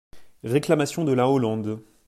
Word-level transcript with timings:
Réclamation 0.43 1.03
de 1.03 1.13
la 1.13 1.29
Hollande. 1.29 1.79